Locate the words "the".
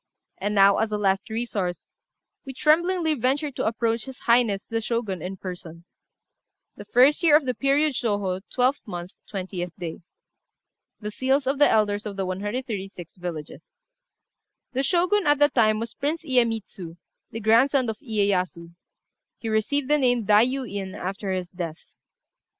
4.65-4.81, 6.75-6.85, 7.45-7.53, 11.01-11.11, 11.59-11.69, 12.15-12.25, 14.73-14.81, 17.29-17.39, 19.87-19.99